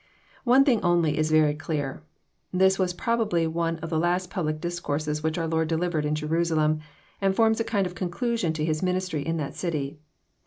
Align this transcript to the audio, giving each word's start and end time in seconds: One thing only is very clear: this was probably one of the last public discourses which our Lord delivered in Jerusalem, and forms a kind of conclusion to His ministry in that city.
One 0.45 0.65
thing 0.65 0.81
only 0.81 1.15
is 1.15 1.29
very 1.29 1.53
clear: 1.53 2.01
this 2.51 2.79
was 2.79 2.91
probably 2.91 3.45
one 3.45 3.77
of 3.83 3.91
the 3.91 3.99
last 3.99 4.31
public 4.31 4.59
discourses 4.59 5.21
which 5.21 5.37
our 5.37 5.45
Lord 5.45 5.67
delivered 5.67 6.05
in 6.07 6.15
Jerusalem, 6.15 6.79
and 7.21 7.35
forms 7.35 7.59
a 7.59 7.63
kind 7.63 7.85
of 7.85 7.93
conclusion 7.93 8.51
to 8.53 8.65
His 8.65 8.81
ministry 8.81 9.23
in 9.23 9.37
that 9.37 9.53
city. 9.53 9.99